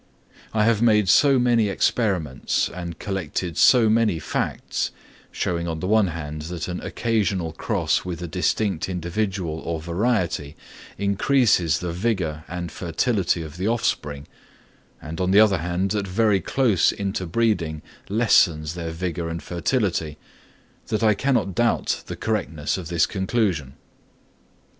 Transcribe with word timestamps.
I 0.51 0.63
have 0.63 0.81
made 0.81 1.07
so 1.09 1.37
many 1.37 1.69
experiments 1.69 2.69
and 2.69 2.97
collected 2.97 3.55
so 3.55 3.87
many 3.87 4.17
facts, 4.17 4.89
showing 5.31 5.67
on 5.67 5.79
the 5.79 5.85
one 5.85 6.07
hand 6.07 6.41
that 6.49 6.67
an 6.67 6.81
occasional 6.81 7.51
cross 7.53 8.03
with 8.03 8.19
a 8.23 8.27
distinct 8.27 8.89
individual 8.89 9.59
or 9.59 9.79
variety 9.79 10.55
increases 10.97 11.77
the 11.81 11.91
vigour 11.91 12.45
and 12.47 12.71
fertility 12.71 13.43
of 13.43 13.57
the 13.57 13.67
offspring, 13.67 14.25
and 14.99 15.21
on 15.21 15.29
the 15.29 15.39
other 15.39 15.59
hand 15.59 15.91
that 15.91 16.07
very 16.07 16.41
close 16.41 16.91
interbreeding 16.91 17.83
lessens 18.09 18.73
their 18.73 18.89
vigour 18.89 19.29
and 19.29 19.43
fertility, 19.43 20.17
that 20.87 21.03
I 21.03 21.13
cannot 21.13 21.53
doubt 21.53 22.01
the 22.07 22.15
correctness 22.15 22.75
of 22.75 22.87
this 22.87 23.05
conclusion. 23.05 23.75